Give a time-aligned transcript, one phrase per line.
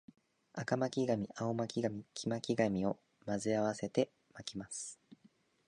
[0.53, 4.99] 赤巻紙、青巻紙、黄巻紙を混ぜ合わせて巻きます